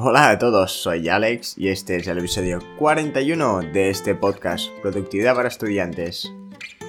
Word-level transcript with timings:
Hola 0.00 0.30
a 0.30 0.38
todos, 0.38 0.70
soy 0.70 1.08
Alex 1.08 1.58
y 1.58 1.70
este 1.70 1.96
es 1.96 2.06
el 2.06 2.18
episodio 2.18 2.60
41 2.78 3.62
de 3.72 3.90
este 3.90 4.14
podcast, 4.14 4.70
Productividad 4.80 5.34
para 5.34 5.48
Estudiantes. 5.48 6.32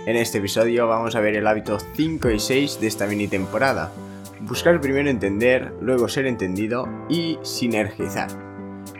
En 0.05 0.16
este 0.16 0.38
episodio 0.38 0.88
vamos 0.88 1.16
a 1.16 1.19
ver 1.19 1.35
el 1.35 1.48
hábito 1.48 1.80
5 1.95 2.30
y 2.30 2.40
6 2.40 2.80
de 2.80 2.85
esta 2.85 3.08
mini 3.08 3.27
temporada. 3.27 3.92
Buscar 4.42 4.80
primero 4.80 5.09
entender, 5.09 5.74
luego 5.82 6.08
ser 6.08 6.27
entendido 6.27 6.87
y 7.09 7.40
sinergizar. 7.42 8.30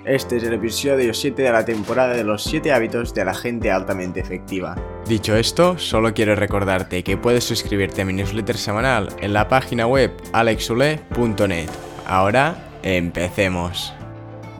Este 0.05 0.38
es 0.38 0.44
el 0.44 0.54
episodio 0.54 1.14
7 1.14 1.44
de 1.44 1.52
la 1.52 1.64
temporada 1.64 2.16
de 2.16 2.23
los 2.23 2.44
7 2.46 2.73
hábitos 2.73 3.14
de 3.14 3.26
la 3.26 3.36
gente 3.36 3.70
altamente 3.70 4.21
efectiva. 4.21 4.76
Dicho 5.07 5.36
esto, 5.36 5.78
solo 5.78 6.16
quiero 6.16 6.34
recordarte 6.34 7.04
que 7.04 7.16
puedes 7.16 7.44
suscribirte 7.44 8.02
a 8.02 8.05
mi 8.05 8.14
newsletter 8.14 8.57
semanal 8.57 9.10
en 9.20 9.34
la 9.34 9.48
página 9.48 9.86
web 9.86 10.12
alexule.net. 10.34 11.70
Ahora, 12.07 12.71
empecemos. 12.82 13.94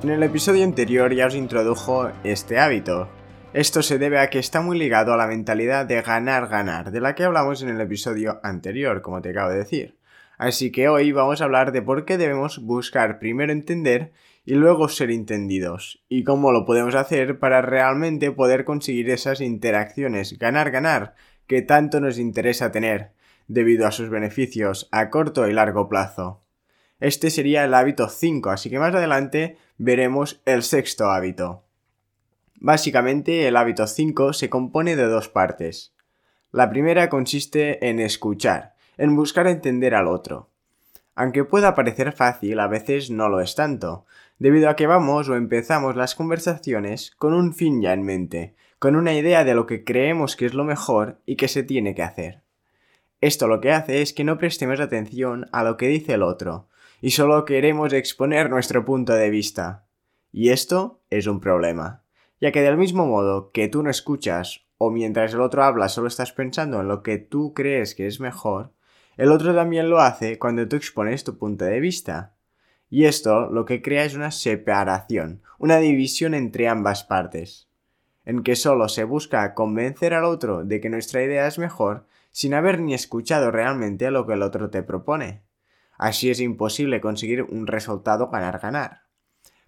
En 0.02 0.12
el 0.12 0.24
episodio 0.24 0.64
anterior 0.64 1.14
ya 1.14 1.28
os 1.28 1.36
introdujo 1.36 2.10
este 2.24 2.58
hábito. 2.58 3.10
Esto 3.52 3.84
se 3.84 3.98
debe 3.98 4.20
a 4.20 4.30
que 4.30 4.40
está 4.40 4.62
muy 4.62 4.80
ligado 4.80 5.12
a 5.12 5.18
la 5.18 5.28
mentalidad 5.28 5.86
de 5.86 6.02
ganar-ganar, 6.02 6.92
de 6.92 7.02
la 7.02 7.16
que 7.16 7.26
hablamos 7.26 7.62
en 7.64 7.68
el 7.68 7.82
episodio 7.82 8.40
anterior, 8.42 9.02
como 9.02 9.22
te 9.22 9.32
acabo 9.32 9.50
de 9.50 9.58
decir. 9.58 9.98
Así 10.38 10.72
que 10.72 10.88
hoy 10.88 11.12
vamos 11.12 11.42
a 11.42 11.44
hablar 11.44 11.74
de 11.74 11.82
por 11.82 12.06
qué 12.06 12.18
debemos 12.18 12.60
buscar 12.60 13.20
primero 13.20 13.52
entender 13.52 14.14
y 14.46 14.54
luego 14.54 14.88
ser 14.88 15.12
entendidos, 15.12 16.02
y 16.08 16.24
cómo 16.24 16.54
lo 16.54 16.66
podemos 16.66 16.96
hacer 16.96 17.38
para 17.38 17.62
realmente 17.62 18.32
poder 18.32 18.64
conseguir 18.64 19.10
esas 19.10 19.42
interacciones 19.42 20.40
ganar-ganar 20.40 21.16
que 21.46 21.62
tanto 21.62 22.00
nos 22.00 22.20
interesa 22.20 22.72
tener, 22.72 23.12
debido 23.50 23.86
a 23.86 23.92
sus 23.92 24.10
beneficios 24.10 24.88
a 24.94 25.10
corto 25.10 25.46
y 25.46 25.52
largo 25.52 25.90
plazo. 25.90 26.42
Este 27.00 27.30
sería 27.30 27.64
el 27.64 27.74
hábito 27.74 28.10
5, 28.10 28.50
así 28.50 28.70
que 28.70 28.80
más 28.80 28.94
adelante 28.94 29.58
veremos 29.78 30.42
el 30.46 30.64
sexto 30.64 31.10
hábito. 31.10 31.64
Básicamente 32.56 33.48
el 33.48 33.56
hábito 33.56 33.88
5 33.88 34.34
se 34.34 34.50
compone 34.50 34.98
de 34.98 35.06
dos 35.06 35.30
partes. 35.30 35.94
La 36.52 36.70
primera 36.70 37.10
consiste 37.10 37.88
en 37.88 38.00
escuchar, 38.00 38.74
en 38.98 39.16
buscar 39.16 39.48
entender 39.48 39.96
al 39.96 40.08
otro. 40.08 40.50
Aunque 41.16 41.46
pueda 41.46 41.74
parecer 41.74 42.12
fácil, 42.12 42.60
a 42.60 42.68
veces 42.68 43.12
no 43.12 43.30
lo 43.30 43.40
es 43.40 43.56
tanto, 43.56 44.06
debido 44.38 44.70
a 44.70 44.76
que 44.76 44.88
vamos 44.88 45.30
o 45.30 45.36
empezamos 45.36 45.96
las 45.96 46.16
conversaciones 46.16 47.12
con 47.12 47.34
un 47.34 47.54
fin 47.54 47.82
ya 47.82 47.94
en 47.94 48.04
mente, 48.04 48.56
con 48.78 48.98
una 48.98 49.14
idea 49.14 49.46
de 49.46 49.54
lo 49.54 49.66
que 49.66 49.86
creemos 49.86 50.36
que 50.36 50.46
es 50.46 50.54
lo 50.54 50.66
mejor 50.66 51.20
y 51.26 51.38
que 51.38 51.48
se 51.48 51.64
tiene 51.64 51.96
que 51.96 52.04
hacer. 52.04 52.42
Esto 53.22 53.48
lo 53.48 53.62
que 53.62 53.72
hace 53.72 54.02
es 54.02 54.14
que 54.14 54.24
no 54.24 54.38
prestemos 54.38 54.80
atención 54.80 55.48
a 55.52 55.64
lo 55.64 55.78
que 55.78 55.88
dice 55.88 56.14
el 56.14 56.24
otro, 56.24 56.68
y 57.02 57.12
solo 57.12 57.46
queremos 57.46 57.94
exponer 57.94 58.50
nuestro 58.50 58.86
punto 58.86 59.14
de 59.14 59.30
vista. 59.30 59.86
Y 60.32 60.50
esto 60.50 61.02
es 61.10 61.28
un 61.28 61.40
problema, 61.40 62.04
ya 62.40 62.52
que 62.52 62.62
del 62.62 62.78
mismo 62.78 63.06
modo 63.06 63.52
que 63.52 63.68
tú 63.68 63.84
no 63.84 63.90
escuchas 63.90 64.66
o 64.78 64.92
mientras 64.92 65.34
el 65.34 65.42
otro 65.42 65.64
habla 65.64 65.90
solo 65.90 66.08
estás 66.08 66.32
pensando 66.32 66.80
en 66.82 66.88
lo 66.88 67.04
que 67.04 67.18
tú 67.18 67.54
crees 67.54 67.96
que 67.96 68.08
es 68.08 68.20
mejor, 68.20 68.74
el 69.18 69.32
otro 69.32 69.54
también 69.54 69.90
lo 69.90 70.00
hace 70.00 70.40
cuando 70.40 70.68
tú 70.68 70.76
expones 70.76 71.24
tu 71.24 71.38
punto 71.38 71.66
de 71.66 71.80
vista. 71.80 72.36
Y 72.90 73.06
esto 73.06 73.50
lo 73.50 73.66
que 73.66 73.82
crea 73.82 74.06
es 74.06 74.16
una 74.16 74.32
separación, 74.32 75.42
una 75.58 75.78
división 75.78 76.34
entre 76.34 76.68
ambas 76.68 77.04
partes, 77.04 77.70
en 78.24 78.44
que 78.44 78.56
solo 78.56 78.88
se 78.88 79.04
busca 79.04 79.54
convencer 79.54 80.14
al 80.14 80.24
otro 80.24 80.64
de 80.64 80.80
que 80.80 80.90
nuestra 80.90 81.24
idea 81.24 81.48
es 81.48 81.60
mejor 81.60 82.08
sin 82.32 82.54
haber 82.54 82.80
ni 82.80 82.94
escuchado 82.94 83.52
realmente 83.52 84.10
lo 84.12 84.26
que 84.26 84.34
el 84.34 84.42
otro 84.42 84.70
te 84.70 84.84
propone. 84.84 85.44
Así 86.00 86.32
es 86.32 86.40
imposible 86.40 87.02
conseguir 87.02 87.44
un 87.44 87.68
resultado 87.68 88.30
ganar-ganar. 88.30 89.02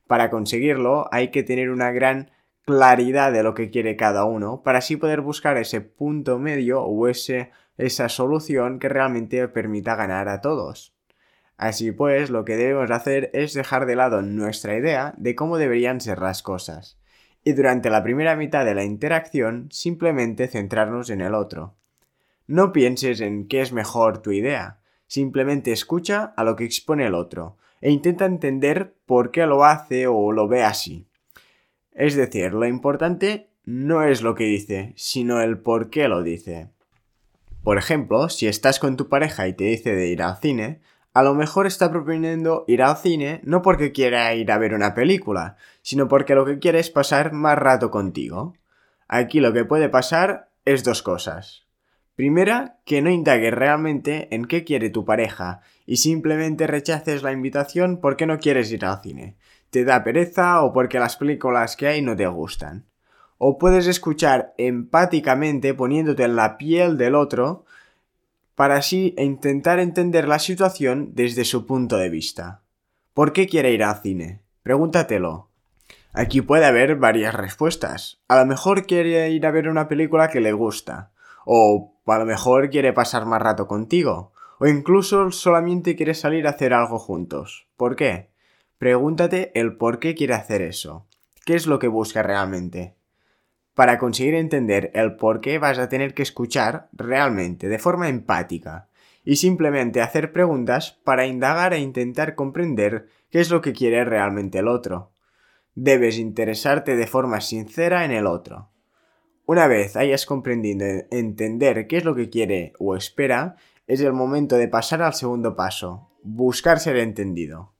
Para 0.07 0.29
conseguirlo 0.29 1.09
hay 1.11 1.29
que 1.29 1.43
tener 1.43 1.69
una 1.69 1.91
gran 1.91 2.31
claridad 2.65 3.33
de 3.33 3.43
lo 3.43 3.53
que 3.53 3.69
quiere 3.69 3.97
cada 3.97 4.23
uno 4.23 4.63
para 4.63 4.79
así 4.79 4.95
poder 4.95 5.19
buscar 5.19 5.57
ese 5.57 5.81
punto 5.81 6.39
medio 6.39 6.83
o 6.83 7.07
ese, 7.09 7.52
esa 7.77 8.08
solución 8.08 8.80
que 8.80 8.87
realmente 8.87 9.45
permita 9.49 9.95
ganar 9.95 10.30
a 10.30 10.39
todos. 10.39 10.95
Así 11.58 11.91
pues, 11.91 12.30
lo 12.30 12.45
que 12.45 12.55
debemos 12.55 12.89
hacer 12.91 13.30
es 13.33 13.53
dejar 13.53 13.86
de 13.86 13.97
lado 13.97 14.21
nuestra 14.21 14.77
idea 14.77 15.14
de 15.17 15.36
cómo 15.36 15.58
deberían 15.58 15.99
ser 15.99 16.20
las 16.20 16.41
cosas, 16.41 16.97
y 17.43 17.52
durante 17.53 17.89
la 17.89 18.03
primera 18.03 18.37
mitad 18.37 18.64
de 18.64 18.73
la 18.73 18.86
interacción 18.86 19.67
simplemente 19.70 20.47
centrarnos 20.47 21.09
en 21.09 21.20
el 21.20 21.36
otro. 21.36 21.75
No 22.47 22.71
pienses 22.71 23.20
en 23.20 23.49
qué 23.49 23.61
es 23.61 23.73
mejor 23.73 24.21
tu 24.21 24.31
idea, 24.31 24.80
Simplemente 25.11 25.73
escucha 25.73 26.33
a 26.38 26.45
lo 26.45 26.55
que 26.55 26.64
expone 26.64 27.05
el 27.05 27.16
otro 27.16 27.58
e 27.82 27.92
intenta 27.92 28.23
entender 28.23 28.95
por 29.05 29.32
qué 29.32 29.45
lo 29.45 29.66
hace 29.66 30.08
o 30.08 30.32
lo 30.32 30.48
ve 30.48 30.64
así. 30.64 31.05
Es 31.92 32.16
decir, 32.16 32.54
lo 32.54 32.66
importante 32.66 33.50
no 33.66 34.04
es 34.04 34.21
lo 34.21 34.36
que 34.36 34.45
dice, 34.45 34.94
sino 34.95 35.42
el 35.42 35.58
por 35.58 35.89
qué 35.89 36.08
lo 36.08 36.23
dice. 36.23 36.70
Por 37.61 37.77
ejemplo, 37.77 38.30
si 38.30 38.48
estás 38.48 38.80
con 38.80 38.95
tu 38.95 39.10
pareja 39.10 39.50
y 39.50 39.54
te 39.54 39.66
dice 39.66 39.94
de 39.94 40.08
ir 40.08 40.23
al 40.23 40.38
cine, 40.38 40.80
a 41.14 41.23
lo 41.23 41.36
mejor 41.36 41.67
está 41.67 41.92
proponiendo 41.92 42.64
ir 42.70 42.82
al 42.82 42.95
cine 42.95 43.42
no 43.44 43.61
porque 43.61 43.92
quiera 43.92 44.33
ir 44.33 44.50
a 44.50 44.60
ver 44.60 44.73
una 44.73 44.94
película, 44.94 45.58
sino 45.82 46.08
porque 46.08 46.36
lo 46.36 46.45
que 46.45 46.60
quiere 46.60 46.80
es 46.80 46.89
pasar 46.89 47.33
más 47.33 47.58
rato 47.60 47.92
contigo. 47.92 48.54
Aquí 49.10 49.42
lo 49.42 49.52
que 49.52 49.66
puede 49.66 49.89
pasar 49.89 50.52
es 50.64 50.86
dos 50.86 51.02
cosas. 51.04 51.67
Primera, 52.16 52.80
que 52.86 53.02
no 53.02 53.10
indagues 53.10 53.54
realmente 53.54 54.27
en 54.36 54.45
qué 54.45 54.64
quiere 54.64 54.89
tu 54.89 55.05
pareja 55.05 55.61
y 55.86 55.98
simplemente 55.98 56.67
rechaces 56.67 57.23
la 57.23 57.32
invitación 57.32 57.99
porque 58.02 58.26
no 58.26 58.38
quieres 58.38 58.72
ir 58.72 58.86
al 58.86 59.02
cine, 59.02 59.38
te 59.70 59.86
da 59.86 60.04
pereza 60.04 60.61
o 60.61 60.73
porque 60.73 61.00
las 61.00 61.16
películas 61.16 61.76
que 61.76 61.88
hay 61.88 62.02
no 62.02 62.16
te 62.16 62.27
gustan. 62.27 62.86
O 63.38 63.58
puedes 63.58 63.88
escuchar 63.88 64.54
empáticamente 64.58 65.73
poniéndote 65.73 66.23
en 66.23 66.36
la 66.36 66.58
piel 66.58 66.98
del 66.98 67.16
otro 67.16 67.66
para 68.55 68.76
así 68.76 69.16
intentar 69.17 69.80
entender 69.80 70.27
la 70.27 70.38
situación 70.38 71.11
desde 71.16 71.45
su 71.45 71.66
punto 71.66 71.98
de 71.98 72.10
vista. 72.10 72.61
¿Por 73.14 73.33
qué 73.33 73.48
quiere 73.48 73.71
ir 73.71 73.83
al 73.83 74.02
cine? 74.02 74.42
Pregúntatelo. 74.61 75.50
Aquí 76.14 76.42
puede 76.42 76.66
haber 76.66 76.98
varias 76.98 77.33
respuestas. 77.33 78.21
A 78.27 78.38
lo 78.38 78.45
mejor 78.45 78.86
quiere 78.86 79.30
ir 79.32 79.45
a 79.45 79.52
ver 79.52 79.70
una 79.70 79.88
película 79.88 80.30
que 80.30 80.42
le 80.42 80.52
gusta 80.52 81.11
o 82.06 82.12
a 82.12 82.20
lo 82.20 82.26
mejor 82.26 82.70
quiere 82.70 82.94
pasar 82.94 83.26
más 83.26 83.42
rato 83.42 83.67
contigo, 83.67 84.32
o 84.60 84.67
incluso 84.67 85.32
solamente 85.32 85.95
quiere 85.95 86.14
salir 86.14 86.48
a 86.48 86.52
hacer 86.52 86.73
algo 86.73 87.00
juntos. 87.00 87.67
¿Por 87.78 87.95
qué? 87.95 88.30
Pregúntate 88.78 89.52
el 89.60 89.78
por 89.78 90.00
qué 90.00 90.16
quiere 90.16 90.34
hacer 90.34 90.62
eso. 90.62 91.08
¿Qué 91.45 91.56
es 91.56 91.67
lo 91.67 91.80
que 91.80 91.88
busca 91.88 92.23
realmente? 92.23 92.95
Para 93.73 93.98
conseguir 93.98 94.36
entender 94.36 94.92
el 94.94 95.16
por 95.16 95.42
qué 95.42 95.58
vas 95.60 95.80
a 95.80 95.89
tener 95.89 96.14
que 96.14 96.23
escuchar 96.23 96.89
realmente, 96.92 97.70
de 97.70 97.80
forma 97.80 98.10
empática, 98.10 98.89
y 99.23 99.38
simplemente 99.38 100.02
hacer 100.02 100.32
preguntas 100.32 101.00
para 101.04 101.26
indagar 101.26 101.73
e 101.73 101.80
intentar 101.80 102.36
comprender 102.36 103.08
qué 103.30 103.39
es 103.39 103.50
lo 103.50 103.62
que 103.62 103.73
quiere 103.73 104.04
realmente 104.04 104.60
el 104.60 104.68
otro. 104.68 105.12
Debes 105.76 106.18
interesarte 106.18 106.95
de 106.95 107.08
forma 107.08 107.39
sincera 107.39 108.04
en 108.04 108.12
el 108.12 108.28
otro. 108.28 108.70
Una 109.52 109.67
vez 109.67 109.98
hayas 109.98 110.26
comprendido 110.26 110.88
entender 111.12 111.86
qué 111.88 111.98
es 111.98 112.06
lo 112.06 112.16
que 112.16 112.30
quiere 112.30 112.72
o 112.80 112.95
espera, 112.95 113.58
es 113.86 114.00
el 114.00 114.14
momento 114.14 114.56
de 114.56 114.70
pasar 114.70 115.02
al 115.02 115.14
segundo 115.14 115.58
paso, 115.58 116.10
buscar 116.23 116.80
ser 116.80 116.95
entendido. 116.95 117.73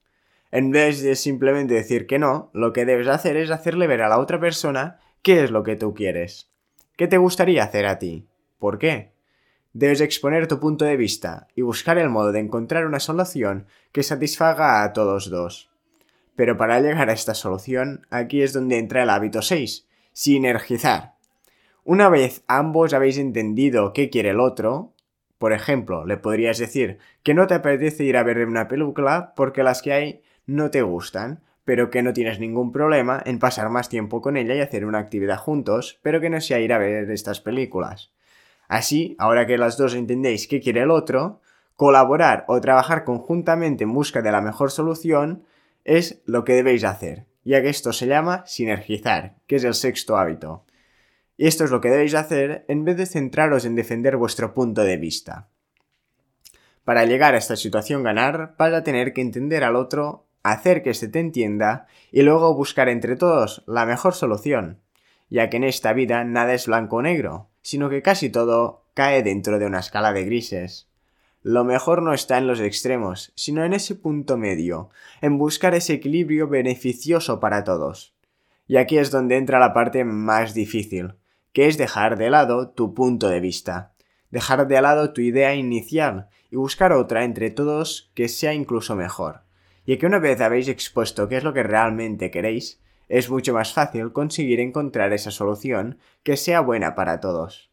En 0.50 0.70
vez 0.70 1.00
de 1.00 1.16
simplemente 1.16 1.72
decir 1.72 2.06
que 2.06 2.18
no, 2.18 2.50
lo 2.52 2.74
que 2.74 2.84
debes 2.84 3.08
hacer 3.08 3.38
es 3.38 3.50
hacerle 3.50 3.86
ver 3.86 4.02
a 4.02 4.10
la 4.10 4.18
otra 4.18 4.38
persona 4.38 4.98
qué 5.22 5.44
es 5.44 5.50
lo 5.50 5.62
que 5.62 5.76
tú 5.76 5.94
quieres. 5.94 6.52
¿Qué 6.98 7.08
te 7.08 7.16
gustaría 7.16 7.64
hacer 7.64 7.86
a 7.86 7.98
ti? 7.98 8.28
¿Por 8.58 8.78
qué? 8.78 9.14
Debes 9.72 10.02
exponer 10.02 10.48
tu 10.48 10.60
punto 10.60 10.84
de 10.84 10.98
vista 10.98 11.48
y 11.56 11.62
buscar 11.62 11.96
el 11.96 12.10
modo 12.10 12.32
de 12.32 12.40
encontrar 12.40 12.84
una 12.84 13.00
solución 13.00 13.64
que 13.92 14.02
satisfaga 14.02 14.82
a 14.82 14.92
todos 14.92 15.30
dos. 15.30 15.70
Pero 16.36 16.58
para 16.58 16.80
llegar 16.80 17.08
a 17.08 17.14
esta 17.14 17.32
solución, 17.32 18.06
aquí 18.10 18.42
es 18.42 18.52
donde 18.52 18.76
entra 18.76 19.04
el 19.04 19.08
hábito 19.08 19.40
6, 19.40 19.88
sinergizar. 20.12 21.11
Una 21.84 22.08
vez 22.08 22.44
ambos 22.46 22.94
habéis 22.94 23.18
entendido 23.18 23.92
qué 23.92 24.08
quiere 24.08 24.30
el 24.30 24.38
otro, 24.38 24.92
por 25.38 25.52
ejemplo, 25.52 26.06
le 26.06 26.16
podrías 26.16 26.58
decir 26.58 26.98
que 27.24 27.34
no 27.34 27.48
te 27.48 27.54
apetece 27.54 28.04
ir 28.04 28.16
a 28.16 28.22
ver 28.22 28.46
una 28.46 28.68
película 28.68 29.32
porque 29.34 29.64
las 29.64 29.82
que 29.82 29.92
hay 29.92 30.22
no 30.46 30.70
te 30.70 30.82
gustan, 30.82 31.42
pero 31.64 31.90
que 31.90 32.04
no 32.04 32.12
tienes 32.12 32.38
ningún 32.38 32.70
problema 32.70 33.20
en 33.26 33.40
pasar 33.40 33.68
más 33.68 33.88
tiempo 33.88 34.20
con 34.20 34.36
ella 34.36 34.54
y 34.54 34.60
hacer 34.60 34.84
una 34.84 35.00
actividad 35.00 35.38
juntos, 35.38 35.98
pero 36.02 36.20
que 36.20 36.30
no 36.30 36.40
sea 36.40 36.60
ir 36.60 36.72
a 36.72 36.78
ver 36.78 37.10
estas 37.10 37.40
películas. 37.40 38.12
Así, 38.68 39.16
ahora 39.18 39.48
que 39.48 39.58
las 39.58 39.76
dos 39.76 39.96
entendéis 39.96 40.46
qué 40.46 40.60
quiere 40.60 40.82
el 40.82 40.90
otro, 40.92 41.40
colaborar 41.74 42.44
o 42.46 42.60
trabajar 42.60 43.02
conjuntamente 43.02 43.82
en 43.82 43.92
busca 43.92 44.22
de 44.22 44.30
la 44.30 44.40
mejor 44.40 44.70
solución 44.70 45.42
es 45.84 46.22
lo 46.26 46.44
que 46.44 46.54
debéis 46.54 46.84
hacer, 46.84 47.26
ya 47.42 47.60
que 47.60 47.70
esto 47.70 47.92
se 47.92 48.06
llama 48.06 48.44
sinergizar, 48.46 49.34
que 49.48 49.56
es 49.56 49.64
el 49.64 49.74
sexto 49.74 50.16
hábito. 50.16 50.64
Y 51.36 51.46
esto 51.46 51.64
es 51.64 51.70
lo 51.70 51.80
que 51.80 51.90
debéis 51.90 52.14
hacer 52.14 52.64
en 52.68 52.84
vez 52.84 52.96
de 52.96 53.06
centraros 53.06 53.64
en 53.64 53.74
defender 53.74 54.16
vuestro 54.16 54.54
punto 54.54 54.82
de 54.82 54.96
vista. 54.96 55.48
Para 56.84 57.04
llegar 57.04 57.34
a 57.34 57.38
esta 57.38 57.56
situación 57.56 58.02
ganar, 58.02 58.54
vas 58.58 58.72
a 58.72 58.82
tener 58.82 59.12
que 59.12 59.20
entender 59.20 59.64
al 59.64 59.76
otro 59.76 60.26
hacer 60.42 60.82
que 60.82 60.94
se 60.94 61.08
te 61.08 61.20
entienda 61.20 61.86
y 62.10 62.22
luego 62.22 62.54
buscar 62.54 62.88
entre 62.88 63.16
todos 63.16 63.62
la 63.66 63.86
mejor 63.86 64.14
solución, 64.14 64.80
ya 65.30 65.48
que 65.48 65.58
en 65.58 65.64
esta 65.64 65.92
vida 65.92 66.24
nada 66.24 66.54
es 66.54 66.66
blanco 66.66 66.96
o 66.96 67.02
negro, 67.02 67.48
sino 67.62 67.88
que 67.88 68.02
casi 68.02 68.30
todo 68.30 68.84
cae 68.94 69.22
dentro 69.22 69.58
de 69.58 69.66
una 69.66 69.78
escala 69.78 70.12
de 70.12 70.24
grises. 70.24 70.88
Lo 71.42 71.64
mejor 71.64 72.02
no 72.02 72.12
está 72.12 72.38
en 72.38 72.46
los 72.46 72.60
extremos, 72.60 73.32
sino 73.34 73.64
en 73.64 73.72
ese 73.72 73.94
punto 73.94 74.36
medio, 74.36 74.90
en 75.20 75.38
buscar 75.38 75.74
ese 75.74 75.94
equilibrio 75.94 76.48
beneficioso 76.48 77.40
para 77.40 77.64
todos. 77.64 78.14
Y 78.68 78.76
aquí 78.76 78.98
es 78.98 79.10
donde 79.10 79.36
entra 79.36 79.58
la 79.58 79.72
parte 79.72 80.04
más 80.04 80.54
difícil, 80.54 81.14
que 81.52 81.66
es 81.66 81.78
dejar 81.78 82.16
de 82.16 82.30
lado 82.30 82.70
tu 82.70 82.94
punto 82.94 83.28
de 83.28 83.40
vista, 83.40 83.92
dejar 84.30 84.66
de 84.66 84.80
lado 84.80 85.12
tu 85.12 85.20
idea 85.20 85.54
inicial 85.54 86.28
y 86.50 86.56
buscar 86.56 86.92
otra 86.92 87.24
entre 87.24 87.50
todos 87.50 88.10
que 88.14 88.28
sea 88.28 88.54
incluso 88.54 88.96
mejor. 88.96 89.42
Y 89.84 89.96
que 89.96 90.06
una 90.06 90.18
vez 90.18 90.40
habéis 90.40 90.68
expuesto 90.68 91.28
qué 91.28 91.36
es 91.36 91.44
lo 91.44 91.52
que 91.52 91.62
realmente 91.62 92.30
queréis, 92.30 92.80
es 93.08 93.28
mucho 93.28 93.52
más 93.52 93.72
fácil 93.74 94.12
conseguir 94.12 94.60
encontrar 94.60 95.12
esa 95.12 95.30
solución 95.30 95.98
que 96.22 96.36
sea 96.36 96.60
buena 96.60 96.94
para 96.94 97.20
todos. 97.20 97.70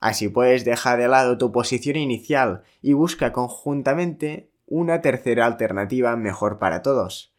Así 0.00 0.28
pues, 0.28 0.64
deja 0.64 0.96
de 0.96 1.08
lado 1.08 1.36
tu 1.36 1.52
posición 1.52 1.96
inicial 1.96 2.62
y 2.80 2.92
busca 2.92 3.32
conjuntamente 3.32 4.50
una 4.66 5.00
tercera 5.00 5.46
alternativa 5.46 6.16
mejor 6.16 6.58
para 6.58 6.82
todos. 6.82 7.34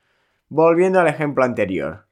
Volviendo 0.49 0.99
al 0.99 1.07
ejemplo 1.07 1.43
anterior, 1.43 2.06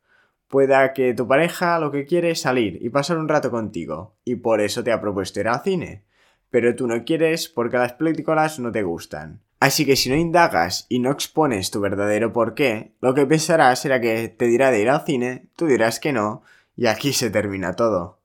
pueda 0.48 0.94
que 0.94 1.14
tu 1.14 1.28
pareja 1.28 1.80
lo 1.80 1.92
que 1.92 2.06
quiere 2.06 2.32
es 2.32 2.42
salir 2.42 2.78
y 2.82 2.90
pasar 2.90 3.18
un 3.18 3.28
rato 3.28 3.52
contigo, 3.52 4.16
y 4.24 4.36
por 4.36 4.62
eso 4.62 4.84
te 4.84 4.92
ha 4.92 5.02
propuesto 5.02 5.40
ir 5.40 5.48
al 5.48 5.62
cine, 5.62 6.04
pero 6.50 6.76
tú 6.76 6.88
no 6.88 7.04
quieres 7.04 7.50
porque 7.50 7.78
las 7.78 7.94
películas 7.94 8.60
no 8.60 8.72
te 8.72 8.84
gustan. 8.84 9.42
Así 9.60 9.86
que 9.86 9.96
si 9.96 10.10
no 10.10 10.16
indagas 10.16 10.86
y 10.90 11.00
no 11.00 11.12
expones 11.12 11.72
tu 11.72 11.80
verdadero 11.80 12.34
porqué, 12.34 12.94
lo 13.02 13.14
que 13.14 13.26
pensarás 13.26 13.82
será 13.82 14.00
que 14.00 14.30
te 14.30 14.46
dirá 14.46 14.70
de 14.72 14.82
ir 14.82 14.90
al 14.90 15.06
cine, 15.06 15.48
tú 15.56 15.66
dirás 15.66 16.00
que 16.00 16.14
no, 16.14 16.44
y 16.76 16.88
aquí 16.88 17.14
se 17.14 17.30
termina 17.30 17.74
todo. 17.74 18.20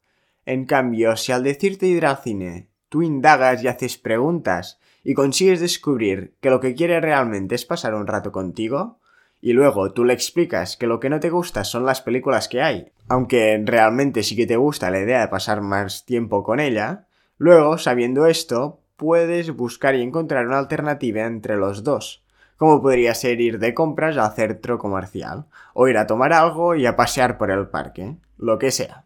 En 0.44 0.66
cambio, 0.66 1.16
si 1.16 1.32
al 1.32 1.42
decirte 1.42 1.86
ir 1.86 2.04
al 2.06 2.18
cine, 2.18 2.68
tú 2.88 3.02
indagas 3.02 3.62
y 3.62 3.68
haces 3.68 3.98
preguntas 3.98 4.80
y 5.02 5.14
consigues 5.14 5.60
descubrir 5.60 6.34
que 6.40 6.50
lo 6.50 6.60
que 6.60 6.74
quiere 6.74 7.00
realmente 7.00 7.54
es 7.54 7.64
pasar 7.64 7.94
un 7.94 8.06
rato 8.06 8.32
contigo, 8.32 8.99
y 9.40 9.52
luego 9.52 9.92
tú 9.92 10.04
le 10.04 10.12
explicas 10.12 10.76
que 10.76 10.86
lo 10.86 11.00
que 11.00 11.10
no 11.10 11.20
te 11.20 11.30
gusta 11.30 11.64
son 11.64 11.86
las 11.86 12.02
películas 12.02 12.48
que 12.48 12.62
hay, 12.62 12.92
aunque 13.08 13.60
realmente 13.64 14.22
sí 14.22 14.36
que 14.36 14.46
te 14.46 14.56
gusta 14.56 14.90
la 14.90 15.00
idea 15.00 15.20
de 15.20 15.28
pasar 15.28 15.60
más 15.60 16.04
tiempo 16.04 16.42
con 16.42 16.60
ella, 16.60 17.06
luego, 17.38 17.78
sabiendo 17.78 18.26
esto, 18.26 18.80
puedes 18.96 19.54
buscar 19.56 19.94
y 19.94 20.02
encontrar 20.02 20.46
una 20.46 20.58
alternativa 20.58 21.24
entre 21.24 21.56
los 21.56 21.82
dos, 21.84 22.22
como 22.56 22.82
podría 22.82 23.14
ser 23.14 23.40
ir 23.40 23.58
de 23.58 23.72
compras 23.72 24.18
al 24.18 24.34
centro 24.34 24.78
comercial, 24.78 25.46
o 25.72 25.88
ir 25.88 25.96
a 25.96 26.06
tomar 26.06 26.34
algo 26.34 26.74
y 26.74 26.84
a 26.84 26.96
pasear 26.96 27.38
por 27.38 27.50
el 27.50 27.68
parque, 27.68 28.16
lo 28.36 28.58
que 28.58 28.70
sea. 28.70 29.04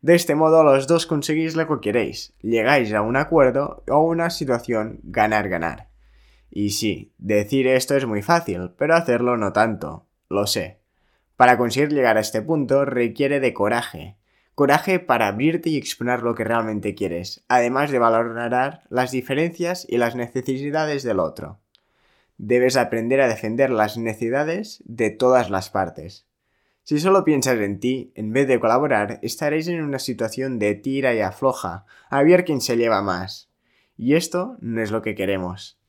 De 0.00 0.14
este 0.14 0.34
modo 0.34 0.62
los 0.62 0.86
dos 0.86 1.06
conseguís 1.06 1.56
lo 1.56 1.66
que 1.66 1.80
queréis, 1.80 2.32
llegáis 2.42 2.92
a 2.92 3.00
un 3.00 3.16
acuerdo 3.16 3.82
o 3.88 4.00
una 4.00 4.30
situación 4.30 5.00
ganar-ganar. 5.02 5.88
Y 6.56 6.70
sí, 6.70 7.12
decir 7.18 7.66
esto 7.66 7.96
es 7.96 8.06
muy 8.06 8.22
fácil, 8.22 8.70
pero 8.78 8.94
hacerlo 8.94 9.36
no 9.36 9.52
tanto, 9.52 10.06
lo 10.28 10.46
sé. 10.46 10.78
Para 11.34 11.58
conseguir 11.58 11.92
llegar 11.92 12.16
a 12.16 12.20
este 12.20 12.42
punto 12.42 12.84
requiere 12.84 13.40
de 13.40 13.52
coraje. 13.52 14.14
Coraje 14.54 15.00
para 15.00 15.26
abrirte 15.26 15.70
y 15.70 15.76
exponer 15.76 16.22
lo 16.22 16.36
que 16.36 16.44
realmente 16.44 16.94
quieres, 16.94 17.44
además 17.48 17.90
de 17.90 17.98
valorar 17.98 18.84
las 18.88 19.10
diferencias 19.10 19.84
y 19.90 19.96
las 19.96 20.14
necesidades 20.14 21.02
del 21.02 21.18
otro. 21.18 21.58
Debes 22.38 22.76
aprender 22.76 23.20
a 23.20 23.26
defender 23.26 23.70
las 23.70 23.98
necesidades 23.98 24.80
de 24.86 25.10
todas 25.10 25.50
las 25.50 25.70
partes. 25.70 26.28
Si 26.84 27.00
solo 27.00 27.24
piensas 27.24 27.58
en 27.58 27.80
ti, 27.80 28.12
en 28.14 28.32
vez 28.32 28.46
de 28.46 28.60
colaborar, 28.60 29.18
estaréis 29.22 29.66
en 29.66 29.82
una 29.82 29.98
situación 29.98 30.60
de 30.60 30.76
tira 30.76 31.14
y 31.14 31.20
afloja, 31.20 31.84
a 32.10 32.22
ver 32.22 32.44
quién 32.44 32.60
se 32.60 32.76
lleva 32.76 33.02
más. 33.02 33.50
Y 33.96 34.14
esto 34.14 34.56
no 34.60 34.80
es 34.80 34.92
lo 34.92 35.02
que 35.02 35.16
queremos. 35.16 35.80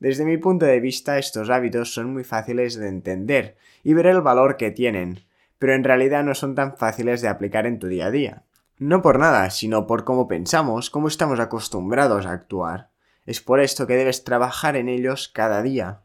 Desde 0.00 0.24
mi 0.24 0.38
punto 0.38 0.64
de 0.64 0.80
vista, 0.80 1.18
estos 1.18 1.50
hábitos 1.50 1.92
son 1.92 2.14
muy 2.14 2.24
fáciles 2.24 2.74
de 2.74 2.88
entender 2.88 3.56
y 3.84 3.92
ver 3.92 4.06
el 4.06 4.22
valor 4.22 4.56
que 4.56 4.70
tienen, 4.70 5.20
pero 5.58 5.74
en 5.74 5.84
realidad 5.84 6.24
no 6.24 6.34
son 6.34 6.54
tan 6.54 6.74
fáciles 6.78 7.20
de 7.20 7.28
aplicar 7.28 7.66
en 7.66 7.78
tu 7.78 7.86
día 7.86 8.06
a 8.06 8.10
día. 8.10 8.42
No 8.78 9.02
por 9.02 9.18
nada, 9.18 9.50
sino 9.50 9.86
por 9.86 10.04
cómo 10.04 10.26
pensamos, 10.26 10.88
cómo 10.88 11.06
estamos 11.06 11.38
acostumbrados 11.38 12.24
a 12.24 12.32
actuar. 12.32 12.88
Es 13.26 13.42
por 13.42 13.60
esto 13.60 13.86
que 13.86 13.94
debes 13.94 14.24
trabajar 14.24 14.74
en 14.74 14.88
ellos 14.88 15.28
cada 15.28 15.60
día. 15.60 16.00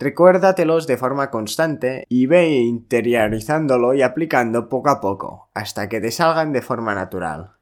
Recuérdatelos 0.00 0.88
de 0.88 0.96
forma 0.96 1.30
constante 1.30 2.04
y 2.08 2.26
ve 2.26 2.48
interiorizándolo 2.48 3.94
y 3.94 4.02
aplicando 4.02 4.68
poco 4.68 4.90
a 4.90 5.00
poco, 5.00 5.50
hasta 5.54 5.88
que 5.88 6.00
te 6.00 6.10
salgan 6.10 6.52
de 6.52 6.62
forma 6.62 6.96
natural. 6.96 7.52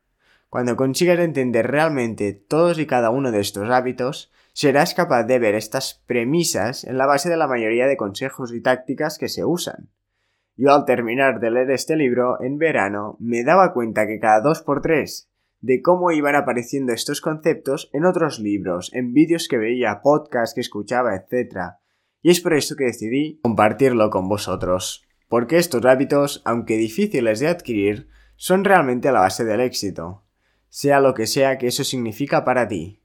Cuando 0.49 0.77
consigas 0.77 1.19
entender 1.19 1.71
realmente 1.71 2.33
todos 2.33 2.79
y 2.79 2.87
cada 2.87 3.11
uno 3.11 3.31
de 3.33 3.41
estos 3.41 3.69
hábitos, 3.69 4.33
serás 4.55 4.95
capaz 4.95 5.25
de 5.25 5.39
ver 5.39 5.55
estas 5.55 6.03
premisas 6.07 6.85
en 6.85 6.97
la 6.97 7.07
base 7.07 7.29
de 7.29 7.37
la 7.37 7.49
mayoría 7.49 7.87
de 7.87 7.99
consejos 7.99 8.55
y 8.55 8.63
tácticas 8.63 9.19
que 9.19 9.29
se 9.29 9.45
usan. 9.45 9.91
Yo 10.57 10.73
al 10.73 10.85
terminar 10.85 11.41
de 11.41 11.51
leer 11.51 11.71
este 11.73 11.97
libro 11.97 12.41
en 12.41 12.57
verano 12.57 13.17
me 13.19 13.43
daba 13.43 13.73
cuenta 13.73 14.07
que 14.07 14.21
cada 14.21 14.41
dos 14.41 14.63
por 14.63 14.81
tres 14.81 15.29
de 15.61 15.81
cómo 15.83 16.13
iban 16.13 16.37
apareciendo 16.37 16.93
estos 16.93 17.23
conceptos 17.23 17.89
en 17.95 18.05
otros 18.05 18.39
libros, 18.39 18.93
en 18.93 19.15
vídeos 19.15 19.49
que 19.49 19.57
veía, 19.57 20.03
podcasts 20.03 20.55
que 20.55 20.61
escuchaba, 20.61 21.17
etc. 21.17 21.77
Y 22.21 22.31
es 22.31 22.41
por 22.43 22.53
esto 22.53 22.77
que 22.77 22.85
decidí 22.85 23.41
compartirlo 23.43 24.11
con 24.11 24.29
vosotros. 24.29 25.07
Porque 25.27 25.57
estos 25.57 25.83
hábitos, 25.87 26.43
aunque 26.45 26.77
difíciles 26.77 27.41
de 27.41 27.49
adquirir, 27.49 28.09
son 28.37 28.63
realmente 28.63 29.11
la 29.11 29.21
base 29.21 29.45
del 29.45 29.61
éxito. 29.61 30.27
Sea 30.69 31.01
lo 31.01 31.15
que 31.15 31.27
sea 31.27 31.57
que 31.57 31.69
eso 31.69 31.83
significa 31.83 32.45
para 32.45 32.69
ti. 32.69 33.01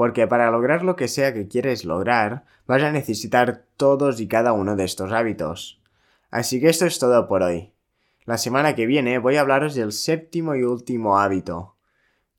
Porque 0.00 0.26
para 0.26 0.50
lograr 0.50 0.82
lo 0.82 0.96
que 0.96 1.08
sea 1.08 1.34
que 1.34 1.46
quieres 1.46 1.84
lograr, 1.84 2.44
vas 2.66 2.82
a 2.82 2.90
necesitar 2.90 3.64
todos 3.76 4.18
y 4.18 4.28
cada 4.28 4.54
uno 4.54 4.74
de 4.74 4.84
estos 4.84 5.12
hábitos. 5.12 5.78
Así 6.30 6.58
que 6.58 6.70
esto 6.70 6.86
es 6.86 6.98
todo 6.98 7.28
por 7.28 7.42
hoy. 7.42 7.74
La 8.24 8.38
semana 8.38 8.74
que 8.74 8.86
viene 8.86 9.18
voy 9.18 9.36
a 9.36 9.42
hablaros 9.42 9.74
del 9.74 9.92
séptimo 9.92 10.54
y 10.54 10.62
último 10.62 11.18
hábito. 11.18 11.76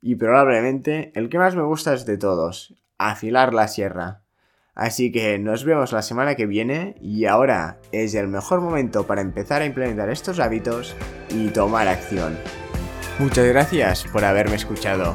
Y 0.00 0.16
probablemente 0.16 1.12
el 1.14 1.28
que 1.28 1.38
más 1.38 1.54
me 1.54 1.62
gusta 1.62 1.94
es 1.94 2.04
de 2.04 2.18
todos, 2.18 2.74
afilar 2.98 3.54
la 3.54 3.68
sierra. 3.68 4.22
Así 4.74 5.12
que 5.12 5.38
nos 5.38 5.64
vemos 5.64 5.92
la 5.92 6.02
semana 6.02 6.34
que 6.34 6.46
viene 6.46 6.96
y 7.00 7.26
ahora 7.26 7.78
es 7.92 8.16
el 8.16 8.26
mejor 8.26 8.60
momento 8.60 9.06
para 9.06 9.20
empezar 9.20 9.62
a 9.62 9.66
implementar 9.66 10.10
estos 10.10 10.40
hábitos 10.40 10.96
y 11.30 11.50
tomar 11.50 11.86
acción. 11.86 12.36
Muchas 13.20 13.46
gracias 13.46 14.04
por 14.12 14.24
haberme 14.24 14.56
escuchado. 14.56 15.14